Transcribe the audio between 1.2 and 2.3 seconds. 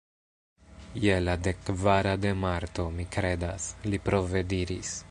la dekkvara